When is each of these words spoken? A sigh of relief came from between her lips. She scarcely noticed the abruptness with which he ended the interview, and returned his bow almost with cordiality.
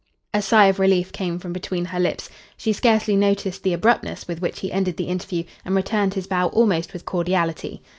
A 0.33 0.41
sigh 0.41 0.65
of 0.65 0.79
relief 0.79 1.11
came 1.11 1.37
from 1.37 1.53
between 1.53 1.85
her 1.85 1.99
lips. 1.99 2.27
She 2.57 2.73
scarcely 2.73 3.15
noticed 3.15 3.61
the 3.61 3.73
abruptness 3.73 4.27
with 4.27 4.41
which 4.41 4.61
he 4.61 4.71
ended 4.71 4.97
the 4.97 5.03
interview, 5.09 5.43
and 5.63 5.75
returned 5.75 6.15
his 6.15 6.25
bow 6.25 6.47
almost 6.47 6.91
with 6.91 7.05
cordiality. 7.05 7.83